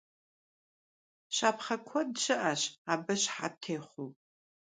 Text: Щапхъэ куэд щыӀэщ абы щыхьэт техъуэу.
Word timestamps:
Щапхъэ 1.35 1.75
куэд 1.87 2.09
щыӀэщ 2.21 2.61
абы 2.91 3.13
щыхьэт 3.21 3.53
техъуэу. 3.61 4.09